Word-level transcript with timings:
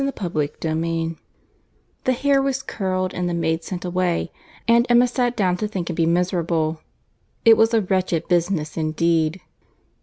CHAPTER 0.03 0.29
XVI 0.49 1.17
The 2.05 2.13
hair 2.13 2.41
was 2.41 2.63
curled, 2.63 3.13
and 3.13 3.29
the 3.29 3.35
maid 3.35 3.63
sent 3.63 3.85
away, 3.85 4.31
and 4.67 4.87
Emma 4.89 5.05
sat 5.05 5.37
down 5.37 5.57
to 5.57 5.67
think 5.67 5.91
and 5.91 5.95
be 5.95 6.07
miserable.—It 6.07 7.55
was 7.55 7.71
a 7.71 7.81
wretched 7.81 8.27
business 8.27 8.77
indeed! 8.77 9.41